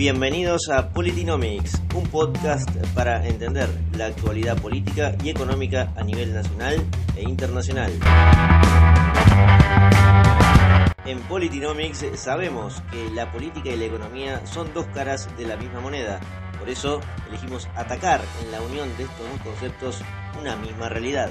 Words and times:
Bienvenidos 0.00 0.70
a 0.70 0.88
Politinomics, 0.94 1.82
un 1.94 2.04
podcast 2.04 2.70
para 2.94 3.28
entender 3.28 3.68
la 3.98 4.06
actualidad 4.06 4.56
política 4.56 5.14
y 5.22 5.28
económica 5.28 5.92
a 5.94 6.02
nivel 6.02 6.32
nacional 6.32 6.82
e 7.16 7.22
internacional. 7.22 7.92
En 11.04 11.20
Politinomics 11.28 12.06
sabemos 12.14 12.82
que 12.90 13.10
la 13.10 13.30
política 13.30 13.68
y 13.68 13.76
la 13.76 13.84
economía 13.84 14.46
son 14.46 14.72
dos 14.72 14.86
caras 14.86 15.28
de 15.36 15.44
la 15.44 15.58
misma 15.58 15.80
moneda. 15.80 16.18
Por 16.58 16.70
eso 16.70 17.00
elegimos 17.28 17.68
atacar 17.76 18.22
en 18.42 18.52
la 18.52 18.62
unión 18.62 18.88
de 18.96 19.04
estos 19.04 19.28
dos 19.28 19.40
conceptos 19.42 20.02
una 20.40 20.56
misma 20.56 20.88
realidad. 20.88 21.30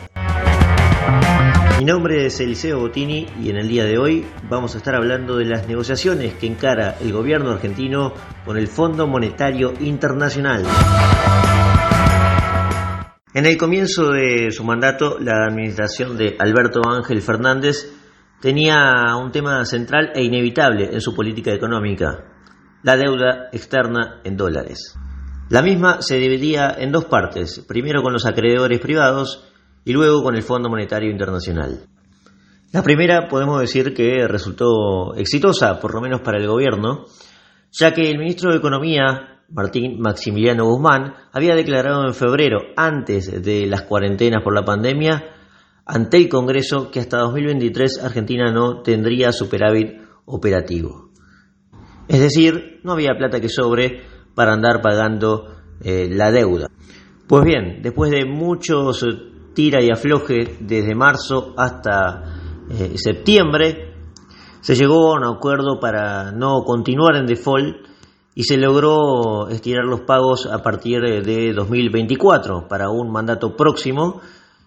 Mi 1.80 1.86
nombre 1.86 2.26
es 2.26 2.40
Eliseo 2.42 2.80
Bottini 2.80 3.26
y 3.42 3.50
en 3.50 3.56
el 3.58 3.70
día 3.70 3.86
de 3.86 3.98
hoy 3.98 4.26
vamos 4.50 4.76
a 4.76 4.80
estar 4.80 4.96
hablando 4.96 5.38
de 5.38 5.46
las 5.46 5.66
negociaciones 5.66 6.34
que 6.34 6.46
encara 6.46 6.98
el 7.00 7.14
gobierno 7.14 7.52
argentino 7.52 8.14
con 8.46 8.58
el 8.58 8.68
Fondo 8.68 9.08
Monetario 9.08 9.74
Internacional. 9.80 10.66
En 13.34 13.46
el 13.46 13.58
comienzo 13.58 14.12
de 14.12 14.52
su 14.52 14.66
mandato, 14.66 15.20
la 15.20 15.46
administración 15.46 16.18
de 16.18 16.36
Alberto 16.38 16.82
Ángel 16.86 17.22
Fernández 17.22 17.90
tenía 18.42 19.16
un 19.16 19.32
tema 19.32 19.64
central 19.64 20.12
e 20.16 20.24
inevitable 20.24 20.90
en 20.92 21.00
su 21.00 21.16
política 21.16 21.54
económica, 21.54 22.26
la 22.84 22.98
deuda 22.98 23.48
externa 23.54 24.20
en 24.26 24.36
dólares. 24.36 24.96
La 25.50 25.62
misma 25.62 26.02
se 26.02 26.18
dividía 26.18 26.76
en 26.78 26.92
dos 26.92 27.06
partes, 27.06 27.64
primero 27.68 28.04
con 28.04 28.14
los 28.14 28.26
acreedores 28.26 28.80
privados 28.80 29.49
y 29.86 29.94
luego 29.94 30.24
con 30.24 30.36
el 30.36 30.44
Fondo 30.44 30.70
Monetario 30.70 31.10
Internacional. 31.12 31.80
La 32.72 32.84
primera 32.84 33.28
podemos 33.28 33.60
decir 33.60 33.94
que 33.94 34.28
resultó 34.28 35.16
exitosa, 35.16 35.80
por 35.80 35.96
lo 35.96 36.02
menos 36.02 36.22
para 36.22 36.38
el 36.38 36.48
gobierno, 36.48 37.06
ya 37.72 37.94
que 37.94 38.10
el 38.10 38.20
ministro 38.20 38.52
de 38.52 38.58
Economía, 38.58 39.42
Martín 39.50 40.00
Maximiliano 40.00 40.66
Guzmán, 40.66 41.16
había 41.32 41.56
declarado 41.56 42.06
en 42.06 42.14
febrero, 42.14 42.60
antes 42.76 43.44
de 43.44 43.66
las 43.66 43.82
cuarentenas 43.84 44.44
por 44.44 44.54
la 44.54 44.64
pandemia, 44.64 45.36
ante 45.86 46.18
el 46.18 46.30
Congreso 46.30 46.92
que 46.92 47.00
hasta 47.00 47.18
2023 47.18 48.04
Argentina 48.04 48.52
no 48.52 48.82
tendría 48.84 49.32
superávit 49.32 50.02
operativo. 50.26 51.10
Es 52.08 52.20
decir, 52.20 52.80
no 52.84 52.94
había 52.94 53.18
plata 53.18 53.42
que 53.42 53.50
sobre 53.50 54.02
para 54.36 54.54
andar 54.54 54.82
pagando 54.82 55.56
eh, 55.82 56.08
la 56.12 56.32
deuda. 56.32 56.68
Pues 57.28 57.44
bien, 57.44 57.82
después 57.82 58.12
de 58.12 58.26
muchos 58.26 59.04
tira 59.54 59.84
y 59.84 59.90
afloje 59.90 60.58
desde 60.60 60.96
marzo 60.96 61.54
hasta 61.58 62.24
eh, 62.70 62.94
septiembre, 62.98 63.94
se 64.62 64.76
llegó 64.76 65.14
a 65.14 65.18
un 65.18 65.26
acuerdo 65.26 65.80
para 65.80 66.32
no 66.32 66.64
continuar 66.64 67.16
en 67.16 67.26
default 67.26 67.78
y 68.36 68.44
se 68.44 68.58
logró 68.58 69.48
estirar 69.50 69.86
los 69.86 70.02
pagos 70.02 70.46
a 70.46 70.62
partir 70.62 71.02
de 71.02 71.54
2024 71.54 72.68
para 72.68 72.90
un 72.90 73.12
mandato 73.12 73.56
próximo 73.56 74.22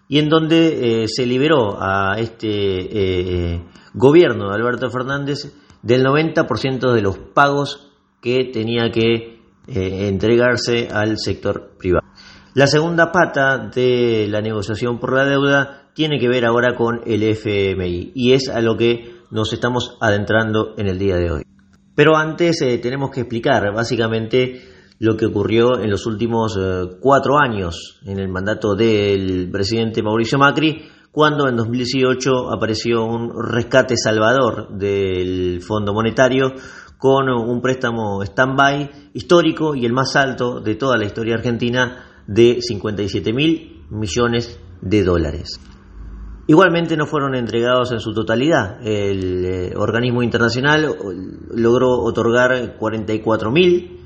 y 0.09 0.19
en 0.19 0.29
donde 0.29 1.03
eh, 1.03 1.07
se 1.07 1.25
liberó 1.25 1.81
a 1.81 2.15
este 2.17 3.53
eh, 3.53 3.63
gobierno 3.93 4.49
de 4.49 4.55
Alberto 4.55 4.89
Fernández 4.89 5.55
del 5.81 6.03
90% 6.03 6.93
de 6.93 7.01
los 7.01 7.17
pagos 7.17 7.91
que 8.21 8.49
tenía 8.51 8.91
que 8.91 9.41
entregarse 9.65 10.89
al 10.91 11.17
sector 11.17 11.71
privado. 11.77 12.02
La 12.55 12.67
segunda 12.67 13.11
pata 13.11 13.57
de 13.57 14.27
la 14.29 14.39
negociación 14.39 14.99
por 14.99 15.13
la 15.13 15.25
deuda 15.25 15.89
tiene 15.95 16.19
que 16.19 16.29
ver 16.29 16.45
ahora 16.45 16.75
con 16.75 17.01
el 17.03 17.23
FMI 17.23 18.11
y 18.13 18.33
es 18.33 18.47
a 18.47 18.61
lo 18.61 18.77
que 18.77 19.23
nos 19.31 19.51
estamos 19.53 19.97
adentrando 19.99 20.75
en 20.77 20.87
el 20.87 20.99
día 20.99 21.15
de 21.15 21.31
hoy. 21.31 21.41
Pero 21.95 22.15
antes 22.15 22.61
eh, 22.61 22.77
tenemos 22.77 23.09
que 23.09 23.21
explicar 23.21 23.73
básicamente 23.73 24.61
lo 24.99 25.17
que 25.17 25.25
ocurrió 25.25 25.79
en 25.79 25.89
los 25.89 26.05
últimos 26.05 26.55
eh, 26.55 26.97
cuatro 27.01 27.39
años 27.39 27.99
en 28.05 28.19
el 28.19 28.29
mandato 28.29 28.75
del 28.75 29.49
presidente 29.51 30.03
Mauricio 30.03 30.37
Macri, 30.37 30.83
cuando 31.11 31.47
en 31.47 31.55
2018 31.55 32.51
apareció 32.51 33.03
un 33.03 33.31
rescate 33.51 33.97
salvador 33.97 34.77
del 34.77 35.59
Fondo 35.63 35.91
Monetario 35.91 36.53
con 36.99 37.29
un 37.29 37.61
préstamo 37.61 38.21
stand-by 38.21 39.11
histórico 39.15 39.73
y 39.73 39.87
el 39.87 39.91
más 39.93 40.15
alto 40.15 40.59
de 40.59 40.75
toda 40.75 40.97
la 40.97 41.05
historia 41.05 41.33
argentina 41.33 42.12
de 42.27 42.59
57 42.61 43.33
mil 43.33 43.85
millones 43.89 44.59
de 44.81 45.03
dólares. 45.03 45.59
Igualmente 46.45 46.97
no 46.97 47.05
fueron 47.05 47.35
entregados 47.35 47.93
en 47.93 47.99
su 47.99 48.13
totalidad. 48.13 48.85
El 48.85 49.45
eh, 49.45 49.73
organismo 49.77 50.23
internacional 50.23 50.93
logró 51.51 52.01
otorgar 52.01 52.75
44 52.77 53.49
mil 53.49 53.99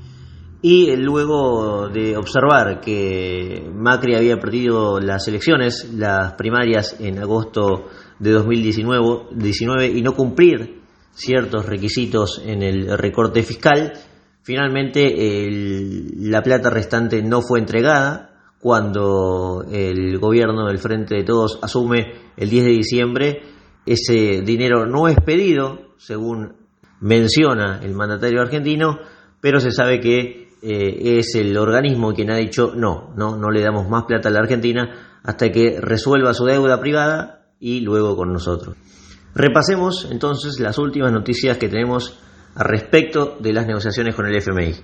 y 0.62 0.94
luego 0.96 1.88
de 1.88 2.16
observar 2.16 2.80
que 2.80 3.68
Macri 3.74 4.14
había 4.14 4.38
perdido 4.38 5.00
las 5.00 5.26
elecciones, 5.26 5.92
las 5.94 6.34
primarias 6.34 6.96
en 7.00 7.18
agosto 7.18 7.86
de 8.18 8.30
2019 8.32 9.88
y 9.88 10.02
no 10.02 10.14
cumplir 10.14 10.80
ciertos 11.12 11.66
requisitos 11.66 12.40
en 12.44 12.62
el 12.62 12.96
recorte 12.98 13.42
fiscal, 13.42 13.92
Finalmente, 14.48 15.14
la 16.20 16.42
plata 16.42 16.70
restante 16.70 17.22
no 17.22 17.42
fue 17.42 17.58
entregada 17.58 18.30
cuando 18.58 19.62
el 19.70 20.18
gobierno 20.18 20.68
del 20.68 20.78
Frente 20.78 21.16
de 21.16 21.22
Todos 21.22 21.58
asume 21.60 22.14
el 22.34 22.48
10 22.48 22.64
de 22.64 22.70
diciembre. 22.70 23.42
Ese 23.84 24.40
dinero 24.40 24.86
no 24.86 25.06
es 25.06 25.16
pedido, 25.20 25.92
según 25.98 26.54
menciona 26.98 27.80
el 27.82 27.92
mandatario 27.92 28.40
argentino, 28.40 28.98
pero 29.42 29.60
se 29.60 29.70
sabe 29.70 30.00
que 30.00 30.48
eh, 30.62 31.18
es 31.18 31.34
el 31.34 31.54
organismo 31.58 32.14
quien 32.14 32.30
ha 32.30 32.36
dicho 32.36 32.72
no, 32.74 33.12
no, 33.18 33.36
no 33.36 33.50
le 33.50 33.60
damos 33.60 33.86
más 33.86 34.04
plata 34.04 34.30
a 34.30 34.32
la 34.32 34.38
Argentina 34.38 35.20
hasta 35.24 35.52
que 35.52 35.78
resuelva 35.78 36.32
su 36.32 36.46
deuda 36.46 36.80
privada 36.80 37.50
y 37.60 37.80
luego 37.80 38.16
con 38.16 38.32
nosotros. 38.32 38.76
Repasemos 39.34 40.08
entonces 40.10 40.58
las 40.58 40.78
últimas 40.78 41.12
noticias 41.12 41.58
que 41.58 41.68
tenemos 41.68 42.18
respecto 42.58 43.36
de 43.38 43.52
las 43.52 43.66
negociaciones 43.66 44.14
con 44.14 44.26
el 44.26 44.36
FMI. 44.36 44.74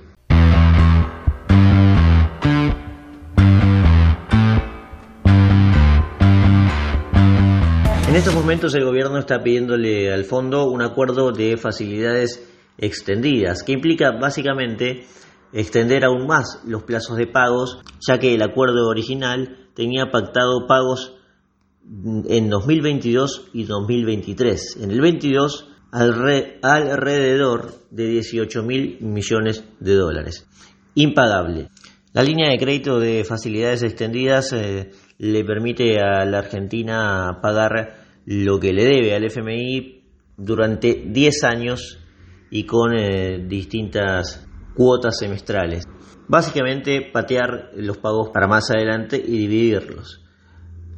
En 8.08 8.18
estos 8.18 8.34
momentos 8.34 8.72
el 8.76 8.84
gobierno 8.84 9.18
está 9.18 9.42
pidiéndole 9.42 10.12
al 10.12 10.24
fondo 10.24 10.70
un 10.70 10.82
acuerdo 10.82 11.32
de 11.32 11.56
facilidades 11.56 12.48
extendidas, 12.78 13.64
que 13.64 13.72
implica 13.72 14.12
básicamente 14.12 15.04
extender 15.52 16.04
aún 16.04 16.26
más 16.26 16.60
los 16.64 16.84
plazos 16.84 17.16
de 17.16 17.26
pagos, 17.26 17.80
ya 18.06 18.18
que 18.18 18.34
el 18.34 18.42
acuerdo 18.42 18.88
original 18.88 19.68
tenía 19.74 20.12
pactado 20.12 20.68
pagos 20.68 21.16
en 22.28 22.50
2022 22.50 23.48
y 23.52 23.64
2023. 23.64 24.78
En 24.80 24.92
el 24.92 25.00
22 25.00 25.73
alrededor 25.94 27.72
de 27.90 28.06
18 28.08 28.62
mil 28.64 28.98
millones 29.00 29.64
de 29.78 29.94
dólares. 29.94 30.46
Impagable. 30.94 31.68
La 32.12 32.22
línea 32.22 32.50
de 32.50 32.58
crédito 32.58 32.98
de 32.98 33.24
facilidades 33.24 33.82
extendidas 33.84 34.52
eh, 34.52 34.90
le 35.18 35.44
permite 35.44 36.00
a 36.00 36.24
la 36.24 36.38
Argentina 36.38 37.38
pagar 37.40 38.04
lo 38.26 38.58
que 38.58 38.72
le 38.72 38.84
debe 38.84 39.14
al 39.14 39.24
FMI 39.24 40.02
durante 40.36 41.04
10 41.06 41.44
años 41.44 41.98
y 42.50 42.64
con 42.64 42.96
eh, 42.96 43.44
distintas 43.46 44.46
cuotas 44.74 45.18
semestrales. 45.18 45.84
Básicamente 46.26 47.10
patear 47.12 47.70
los 47.76 47.98
pagos 47.98 48.30
para 48.32 48.48
más 48.48 48.70
adelante 48.70 49.16
y 49.16 49.46
dividirlos. 49.46 50.20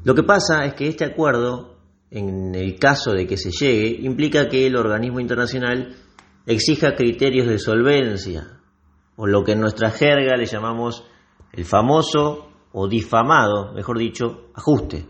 Lo 0.05 0.15
que 0.15 0.23
pasa 0.23 0.65
es 0.65 0.75
que 0.75 0.89
este 0.89 1.05
acuerdo 1.05 1.76
en 2.17 2.55
el 2.55 2.79
caso 2.79 3.13
de 3.13 3.27
que 3.27 3.37
se 3.37 3.51
llegue, 3.51 3.99
implica 4.01 4.49
que 4.49 4.67
el 4.67 4.77
organismo 4.77 5.21
internacional 5.21 5.95
exija 6.47 6.95
criterios 6.95 7.47
de 7.47 7.59
solvencia, 7.59 8.59
o 9.17 9.27
lo 9.27 9.45
que 9.45 9.53
en 9.53 9.61
nuestra 9.61 9.91
jerga 9.91 10.35
le 10.37 10.47
llamamos 10.47 11.05
el 11.53 11.67
famoso 11.67 12.49
o 12.73 12.89
difamado, 12.89 13.75
mejor 13.75 13.99
dicho, 13.99 14.51
ajuste. 14.55 15.05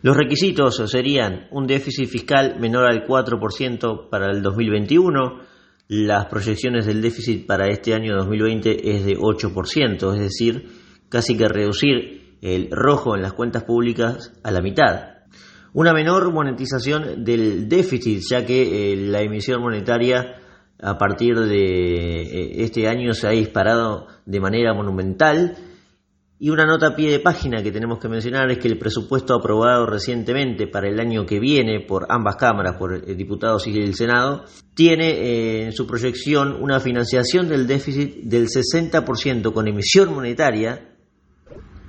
Los 0.00 0.16
requisitos 0.16 0.82
serían 0.90 1.48
un 1.50 1.66
déficit 1.66 2.08
fiscal 2.08 2.58
menor 2.58 2.86
al 2.86 3.06
4% 3.06 4.08
para 4.08 4.30
el 4.30 4.42
2021, 4.42 5.40
las 5.88 6.26
proyecciones 6.26 6.86
del 6.86 7.02
déficit 7.02 7.46
para 7.46 7.68
este 7.68 7.92
año 7.92 8.16
2020 8.16 8.96
es 8.96 9.04
de 9.04 9.16
8%, 9.18 10.14
es 10.14 10.20
decir, 10.20 10.68
casi 11.10 11.36
que 11.36 11.48
reducir 11.48 12.38
el 12.40 12.70
rojo 12.70 13.16
en 13.16 13.22
las 13.22 13.34
cuentas 13.34 13.64
públicas 13.64 14.32
a 14.42 14.50
la 14.50 14.62
mitad 14.62 15.17
una 15.72 15.92
menor 15.92 16.32
monetización 16.32 17.24
del 17.24 17.68
déficit, 17.68 18.22
ya 18.28 18.44
que 18.44 18.92
eh, 18.92 18.96
la 18.96 19.20
emisión 19.20 19.60
monetaria 19.60 20.36
a 20.80 20.96
partir 20.96 21.36
de 21.36 22.22
eh, 22.22 22.64
este 22.64 22.88
año 22.88 23.12
se 23.12 23.26
ha 23.26 23.30
disparado 23.30 24.06
de 24.26 24.40
manera 24.40 24.74
monumental. 24.74 25.56
Y 26.40 26.50
una 26.50 26.66
nota 26.66 26.88
a 26.88 26.94
pie 26.94 27.10
de 27.10 27.18
página 27.18 27.64
que 27.64 27.72
tenemos 27.72 27.98
que 27.98 28.08
mencionar 28.08 28.48
es 28.52 28.58
que 28.58 28.68
el 28.68 28.78
presupuesto 28.78 29.34
aprobado 29.34 29.86
recientemente 29.86 30.68
para 30.68 30.88
el 30.88 31.00
año 31.00 31.26
que 31.26 31.40
viene 31.40 31.80
por 31.80 32.06
ambas 32.08 32.36
cámaras, 32.36 32.76
por 32.76 32.94
el 32.94 33.16
diputados 33.16 33.66
y 33.66 33.76
el 33.76 33.96
Senado, 33.96 34.44
tiene 34.72 35.10
eh, 35.10 35.64
en 35.64 35.72
su 35.72 35.84
proyección 35.84 36.56
una 36.62 36.78
financiación 36.78 37.48
del 37.48 37.66
déficit 37.66 38.22
del 38.22 38.46
60% 38.46 39.52
con 39.52 39.66
emisión 39.66 40.14
monetaria, 40.14 40.94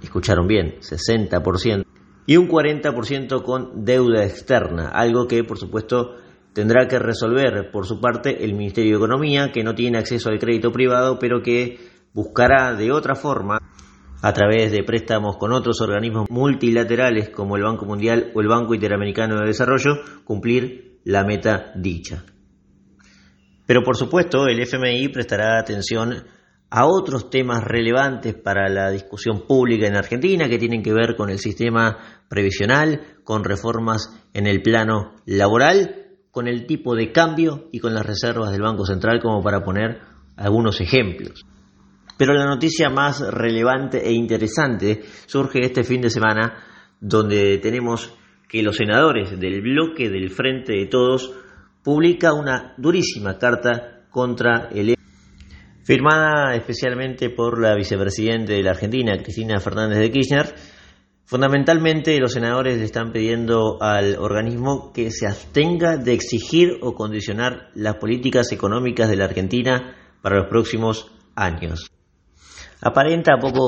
escucharon 0.01 0.47
bien, 0.47 0.79
60%, 0.79 1.85
y 2.29 2.37
un 2.37 2.47
40% 2.47 3.41
con 3.41 3.83
deuda 3.85 4.23
externa, 4.23 4.89
algo 4.89 5.27
que 5.27 5.43
por 5.43 5.57
supuesto 5.57 6.17
tendrá 6.53 6.87
que 6.87 6.99
resolver 6.99 7.71
por 7.71 7.87
su 7.87 7.99
parte 7.99 8.45
el 8.45 8.53
Ministerio 8.53 8.91
de 8.91 8.97
Economía, 8.97 9.51
que 9.51 9.63
no 9.63 9.73
tiene 9.73 9.97
acceso 9.97 10.29
al 10.29 10.37
crédito 10.37 10.71
privado, 10.71 11.17
pero 11.17 11.41
que 11.41 11.79
buscará 12.13 12.75
de 12.75 12.91
otra 12.91 13.15
forma 13.15 13.57
a 14.21 14.31
través 14.31 14.71
de 14.71 14.83
préstamos 14.83 15.37
con 15.37 15.53
otros 15.53 15.81
organismos 15.81 16.29
multilaterales 16.29 17.31
como 17.31 17.55
el 17.55 17.63
Banco 17.63 17.85
Mundial 17.85 18.31
o 18.35 18.41
el 18.41 18.47
Banco 18.47 18.75
Interamericano 18.75 19.39
de 19.39 19.47
Desarrollo, 19.47 19.95
cumplir 20.23 20.99
la 21.05 21.23
meta 21.23 21.71
dicha. 21.77 22.25
Pero 23.65 23.81
por 23.81 23.97
supuesto 23.97 24.45
el 24.45 24.59
FMI 24.61 25.07
prestará 25.07 25.57
atención 25.57 26.13
a 26.69 26.85
otros 26.85 27.29
temas 27.29 27.63
relevantes 27.63 28.35
para 28.35 28.69
la 28.69 28.91
discusión 28.91 29.45
pública 29.47 29.87
en 29.87 29.95
Argentina 29.95 30.47
que 30.47 30.59
tienen 30.59 30.83
que 30.83 30.93
ver 30.93 31.15
con 31.15 31.29
el 31.29 31.39
sistema 31.39 31.97
previsional, 32.27 33.17
con 33.23 33.43
reformas 33.43 34.09
en 34.33 34.45
el 34.45 34.61
plano 34.61 35.15
laboral, 35.25 36.07
con 36.31 36.47
el 36.47 36.67
tipo 36.67 36.95
de 36.95 37.11
cambio 37.11 37.69
y 37.71 37.79
con 37.79 37.93
las 37.93 38.05
reservas 38.05 38.51
del 38.51 38.61
Banco 38.61 38.85
Central 38.85 39.19
como 39.21 39.41
para 39.41 39.63
poner 39.63 39.99
algunos 40.35 40.79
ejemplos. 40.79 41.43
Pero 42.17 42.33
la 42.33 42.45
noticia 42.45 42.89
más 42.89 43.21
relevante 43.21 44.05
e 44.05 44.11
interesante 44.11 45.01
surge 45.25 45.61
este 45.63 45.83
fin 45.83 46.01
de 46.01 46.09
semana, 46.09 46.63
donde 46.99 47.57
tenemos 47.57 48.13
que 48.47 48.61
los 48.61 48.75
senadores 48.75 49.39
del 49.39 49.61
bloque 49.61 50.09
del 50.09 50.29
Frente 50.29 50.73
de 50.73 50.87
Todos 50.87 51.33
publica 51.83 52.33
una 52.33 52.73
durísima 52.77 53.37
carta 53.37 54.05
contra 54.11 54.69
el 54.71 54.98
firmada 55.89 56.53
especialmente 56.53 57.31
por 57.31 57.59
la 57.59 57.73
vicepresidenta 57.73 58.53
de 58.53 58.61
la 58.61 58.69
Argentina, 58.69 59.17
Cristina 59.23 59.59
Fernández 59.59 59.97
de 59.97 60.11
Kirchner. 60.11 60.53
Fundamentalmente 61.25 62.15
los 62.19 62.33
senadores 62.33 62.77
le 62.77 62.83
están 62.83 63.11
pidiendo 63.11 63.81
al 63.81 64.15
organismo 64.19 64.91
que 64.93 65.09
se 65.09 65.25
abstenga 65.25 65.97
de 65.97 66.13
exigir 66.13 66.77
o 66.83 66.93
condicionar 66.93 67.71
las 67.73 67.95
políticas 67.95 68.51
económicas 68.51 69.09
de 69.09 69.15
la 69.15 69.25
Argentina 69.25 69.95
para 70.21 70.37
los 70.37 70.47
próximos 70.47 71.11
años. 71.33 71.89
Aparenta 72.81 73.39
poco 73.41 73.63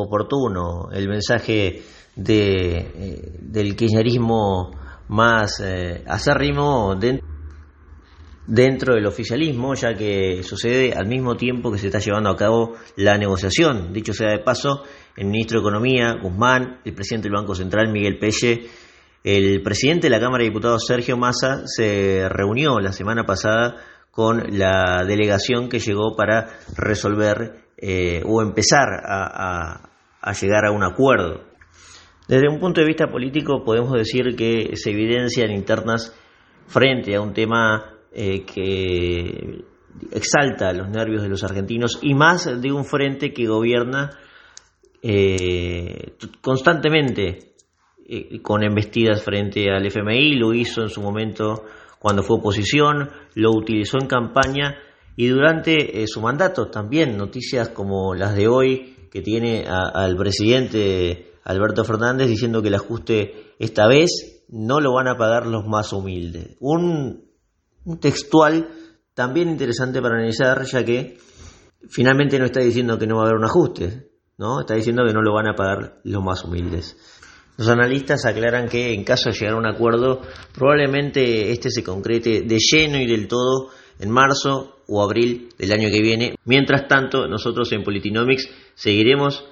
oportuno 0.00 0.88
el 0.90 1.06
mensaje 1.10 1.82
eh, 2.26 3.36
del 3.38 3.76
kirchnerismo 3.76 4.70
más 5.08 5.60
eh, 5.60 6.02
acérrimo 6.06 6.94
dentro 6.94 7.25
del 8.46 9.06
oficialismo, 9.06 9.74
ya 9.74 9.94
que 9.94 10.42
sucede 10.42 10.92
al 10.92 11.06
mismo 11.06 11.36
tiempo 11.36 11.72
que 11.72 11.78
se 11.78 11.86
está 11.86 11.98
llevando 11.98 12.30
a 12.30 12.36
cabo 12.36 12.74
la 12.96 13.18
negociación. 13.18 13.92
Dicho 13.92 14.12
sea 14.12 14.30
de 14.30 14.38
paso, 14.38 14.84
el 15.16 15.26
ministro 15.26 15.60
de 15.60 15.62
Economía, 15.62 16.14
Guzmán, 16.22 16.80
el 16.84 16.94
presidente 16.94 17.28
del 17.28 17.36
Banco 17.36 17.54
Central, 17.54 17.90
Miguel 17.90 18.18
Pelle, 18.18 18.68
el 19.24 19.62
presidente 19.62 20.06
de 20.06 20.10
la 20.10 20.20
Cámara 20.20 20.42
de 20.44 20.50
Diputados, 20.50 20.86
Sergio 20.86 21.16
Massa, 21.16 21.62
se 21.66 22.28
reunió 22.28 22.78
la 22.78 22.92
semana 22.92 23.24
pasada 23.24 23.76
con 24.12 24.56
la 24.56 25.04
delegación 25.04 25.68
que 25.68 25.80
llegó 25.80 26.14
para 26.16 26.48
resolver 26.76 27.66
eh, 27.76 28.22
o 28.24 28.40
empezar 28.40 28.88
a, 29.04 29.90
llegar 30.40 30.64
a 30.64 30.70
un 30.70 30.84
acuerdo. 30.84 31.42
Desde 32.28 32.48
un 32.48 32.58
punto 32.58 32.80
de 32.80 32.86
vista 32.86 33.08
político 33.08 33.64
podemos 33.64 33.92
decir 33.92 34.34
que 34.36 34.76
se 34.76 34.90
evidencian 34.90 35.50
internas 35.50 36.14
frente 36.66 37.14
a 37.14 37.20
un 37.20 37.34
tema 37.34 37.95
eh, 38.18 38.46
que 38.46 39.62
exalta 40.10 40.72
los 40.72 40.88
nervios 40.88 41.22
de 41.22 41.28
los 41.28 41.44
argentinos 41.44 41.98
y 42.00 42.14
más 42.14 42.62
de 42.62 42.72
un 42.72 42.86
frente 42.86 43.34
que 43.34 43.46
gobierna 43.46 44.08
eh, 45.02 46.14
constantemente 46.40 47.52
con 48.40 48.62
embestidas 48.62 49.22
frente 49.22 49.70
al 49.70 49.84
FMI, 49.84 50.36
lo 50.36 50.54
hizo 50.54 50.80
en 50.80 50.88
su 50.88 51.02
momento 51.02 51.64
cuando 51.98 52.22
fue 52.22 52.38
oposición, 52.38 53.10
lo 53.34 53.50
utilizó 53.50 53.98
en 54.00 54.06
campaña 54.06 54.78
y 55.14 55.26
durante 55.26 56.00
eh, 56.00 56.06
su 56.06 56.22
mandato 56.22 56.70
también 56.70 57.18
noticias 57.18 57.68
como 57.68 58.14
las 58.14 58.34
de 58.34 58.48
hoy 58.48 58.96
que 59.10 59.20
tiene 59.20 59.66
al 59.68 60.16
presidente 60.16 61.34
Alberto 61.44 61.84
Fernández 61.84 62.28
diciendo 62.28 62.62
que 62.62 62.68
el 62.68 62.76
ajuste 62.76 63.52
esta 63.58 63.86
vez 63.86 64.44
no 64.48 64.80
lo 64.80 64.94
van 64.94 65.08
a 65.08 65.18
pagar 65.18 65.46
los 65.46 65.66
más 65.66 65.92
humildes. 65.92 66.56
Un 66.60 67.25
textual 68.00 68.68
también 69.14 69.48
interesante 69.48 70.02
para 70.02 70.16
analizar 70.16 70.64
ya 70.64 70.84
que 70.84 71.18
finalmente 71.88 72.38
no 72.38 72.46
está 72.46 72.60
diciendo 72.60 72.98
que 72.98 73.06
no 73.06 73.16
va 73.16 73.22
a 73.22 73.26
haber 73.26 73.38
un 73.38 73.44
ajuste, 73.44 74.10
¿no? 74.38 74.60
Está 74.60 74.74
diciendo 74.74 75.04
que 75.06 75.12
no 75.12 75.22
lo 75.22 75.32
van 75.32 75.48
a 75.48 75.54
pagar 75.54 76.00
los 76.04 76.22
más 76.22 76.44
humildes. 76.44 76.96
Los 77.56 77.68
analistas 77.68 78.26
aclaran 78.26 78.68
que 78.68 78.92
en 78.92 79.04
caso 79.04 79.30
de 79.30 79.36
llegar 79.36 79.54
a 79.54 79.58
un 79.58 79.66
acuerdo, 79.66 80.20
probablemente 80.52 81.52
este 81.52 81.70
se 81.70 81.82
concrete 81.82 82.42
de 82.42 82.58
lleno 82.58 82.98
y 82.98 83.06
del 83.06 83.28
todo 83.28 83.70
en 83.98 84.10
marzo 84.10 84.82
o 84.86 85.02
abril 85.02 85.48
del 85.56 85.72
año 85.72 85.88
que 85.90 86.02
viene. 86.02 86.34
Mientras 86.44 86.86
tanto, 86.86 87.26
nosotros 87.26 87.72
en 87.72 87.82
Politinomics 87.82 88.48
seguiremos 88.74 89.44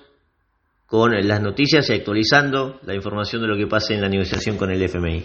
con 0.86 1.12
las 1.26 1.40
noticias 1.40 1.88
y 1.88 1.94
actualizando 1.94 2.78
la 2.82 2.94
información 2.94 3.40
de 3.40 3.48
lo 3.48 3.56
que 3.56 3.66
pase 3.66 3.94
en 3.94 4.02
la 4.02 4.08
negociación 4.08 4.58
con 4.58 4.70
el 4.70 4.82
FMI. 4.82 5.24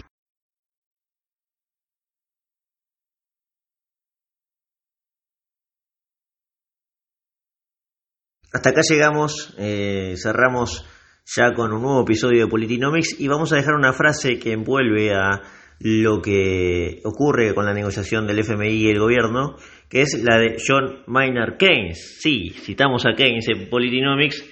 Hasta 8.52 8.70
acá 8.70 8.80
llegamos, 8.82 9.54
eh, 9.58 10.14
cerramos 10.16 10.84
ya 11.24 11.52
con 11.52 11.72
un 11.72 11.82
nuevo 11.82 12.02
episodio 12.02 12.44
de 12.44 12.50
Politinomics 12.50 13.14
y 13.20 13.28
vamos 13.28 13.52
a 13.52 13.56
dejar 13.56 13.74
una 13.74 13.92
frase 13.92 14.40
que 14.40 14.52
envuelve 14.52 15.14
a 15.14 15.42
lo 15.78 16.20
que 16.20 17.00
ocurre 17.04 17.54
con 17.54 17.64
la 17.64 17.72
negociación 17.72 18.26
del 18.26 18.40
FMI 18.40 18.70
y 18.70 18.90
el 18.90 18.98
gobierno, 18.98 19.54
que 19.88 20.02
es 20.02 20.20
la 20.24 20.38
de 20.38 20.56
John 20.66 21.04
Maynard 21.06 21.58
Keynes. 21.58 22.18
Sí, 22.20 22.50
citamos 22.50 23.06
a 23.06 23.14
Keynes 23.14 23.46
en 23.48 23.70
Politinomics 23.70 24.44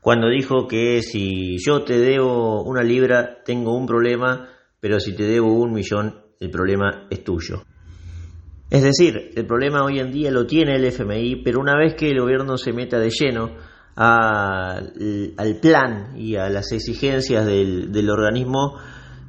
cuando 0.00 0.30
dijo 0.30 0.66
que 0.66 1.02
si 1.02 1.58
yo 1.58 1.82
te 1.82 1.98
debo 1.98 2.62
una 2.62 2.82
libra 2.82 3.42
tengo 3.44 3.76
un 3.76 3.86
problema, 3.86 4.48
pero 4.80 4.98
si 4.98 5.14
te 5.14 5.24
debo 5.24 5.52
un 5.52 5.72
millón 5.72 6.22
el 6.40 6.50
problema 6.50 7.06
es 7.10 7.22
tuyo. 7.22 7.64
Es 8.70 8.82
decir, 8.82 9.30
el 9.34 9.46
problema 9.46 9.82
hoy 9.82 9.98
en 9.98 10.10
día 10.10 10.30
lo 10.30 10.46
tiene 10.46 10.76
el 10.76 10.84
FMI, 10.84 11.42
pero 11.42 11.58
una 11.60 11.76
vez 11.76 11.94
que 11.94 12.10
el 12.10 12.20
gobierno 12.20 12.58
se 12.58 12.72
meta 12.72 12.98
de 12.98 13.08
lleno 13.08 13.56
al 13.96 15.58
plan 15.60 16.12
y 16.16 16.36
a 16.36 16.50
las 16.50 16.70
exigencias 16.72 17.46
del 17.46 18.10
organismo, 18.10 18.78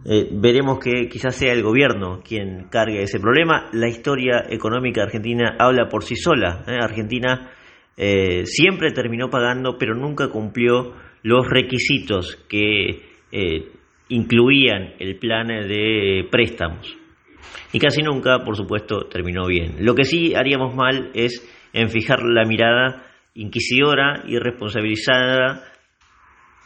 eh, 0.05 0.27
veremos 0.31 0.79
que 0.79 1.07
quizás 1.09 1.35
sea 1.35 1.53
el 1.53 1.63
gobierno 1.63 2.21
quien 2.21 2.67
cargue 2.69 3.01
ese 3.01 3.19
problema. 3.19 3.69
La 3.73 3.87
historia 3.87 4.43
económica 4.49 5.03
argentina 5.03 5.55
habla 5.57 5.87
por 5.87 6.03
sí 6.03 6.15
sola. 6.15 6.63
¿eh? 6.67 6.77
Argentina 6.81 7.51
eh, 7.95 8.45
siempre 8.45 8.91
terminó 8.91 9.29
pagando, 9.29 9.77
pero 9.77 9.95
nunca 9.95 10.29
cumplió 10.29 10.93
los 11.23 11.47
requisitos 11.47 12.37
que 12.47 13.07
incluían 14.09 14.93
el 14.99 15.17
plan 15.17 15.47
de 15.47 16.27
préstamos. 16.31 16.98
Y 17.71 17.79
casi 17.79 18.01
nunca, 18.01 18.39
por 18.43 18.55
supuesto, 18.55 19.07
terminó 19.09 19.45
bien. 19.47 19.77
Lo 19.79 19.95
que 19.95 20.03
sí 20.03 20.33
haríamos 20.35 20.75
mal 20.75 21.11
es 21.13 21.47
en 21.73 21.89
fijar 21.89 22.23
la 22.23 22.45
mirada 22.45 23.05
inquisidora 23.35 24.23
y 24.27 24.37
responsabilizada 24.37 25.63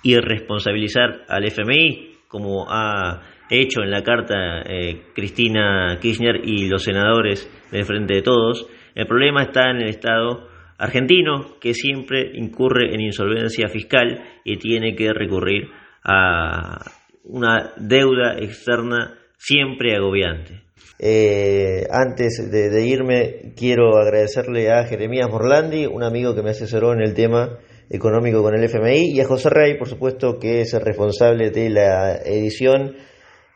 y 0.02 0.18
responsabilizar 0.18 1.26
al 1.28 1.46
FMI 1.46 2.14
como 2.34 2.66
ha 2.68 3.22
hecho 3.48 3.84
en 3.84 3.92
la 3.92 4.02
carta 4.02 4.64
eh, 4.66 5.04
Cristina 5.14 6.00
Kirchner 6.02 6.42
y 6.44 6.68
los 6.68 6.84
senadores 6.84 7.48
del 7.72 7.86
Frente 7.86 8.16
de 8.16 8.22
Todos, 8.24 8.68
el 8.96 9.06
problema 9.06 9.44
está 9.44 9.70
en 9.70 9.84
el 9.84 9.90
Estado 9.90 10.48
argentino, 10.80 11.60
que 11.62 11.76
siempre 11.76 12.32
incurre 12.34 12.94
en 12.94 13.02
insolvencia 13.02 13.68
fiscal 13.68 14.24
y 14.44 14.58
tiene 14.58 14.96
que 14.96 15.14
recurrir 15.14 15.70
a 16.04 16.80
una 17.26 17.72
deuda 17.78 18.36
externa 18.40 19.14
siempre 19.44 19.96
agobiante. 19.96 20.62
Eh, 21.00 21.86
antes 21.92 22.50
de, 22.50 22.88
irme, 22.88 23.54
quiero 23.58 23.98
agradecerle 23.98 24.72
a 24.72 24.86
Jeremías 24.86 25.30
Morlandi, 25.30 25.86
un 25.86 26.04
amigo 26.04 26.34
que 26.34 26.42
me 26.42 26.52
asesoró 26.52 26.94
en 26.94 27.02
el 27.02 27.14
tema 27.14 27.60
económico 27.90 28.42
con 28.42 28.56
el 28.56 28.64
FMI, 28.64 29.12
y 29.14 29.20
a 29.20 29.26
José 29.26 29.50
Rey, 29.50 29.78
por 29.78 29.90
supuesto, 29.90 30.40
que 30.40 30.62
es 30.62 30.74
el 30.74 30.82
responsable 30.82 31.50
de 31.50 31.70
la 31.70 32.16
edición 32.24 32.96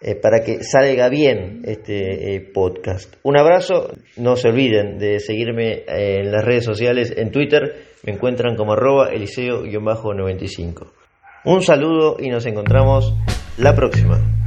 eh, 0.02 0.16
para 0.16 0.44
que 0.44 0.62
salga 0.62 1.08
bien 1.08 1.62
este 1.64 2.36
eh, 2.36 2.42
podcast. 2.54 3.16
Un 3.24 3.40
abrazo, 3.40 3.94
no 4.18 4.36
se 4.36 4.50
olviden 4.50 4.98
de 4.98 5.22
seguirme 5.22 5.86
en 5.88 6.32
las 6.34 6.44
redes 6.44 6.66
sociales, 6.66 7.14
en 7.16 7.32
Twitter, 7.32 7.86
me 8.04 8.12
encuentran 8.12 8.58
como 8.58 8.74
arroba 8.74 9.10
eliseo-95. 9.12 10.92
Un 11.46 11.62
saludo 11.62 12.18
y 12.20 12.28
nos 12.28 12.46
encontramos 12.46 13.16
la 13.58 13.74
próxima. 13.74 14.47